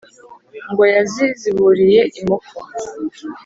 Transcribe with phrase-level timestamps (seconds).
[0.71, 2.57] ngo yaziziburiye imoko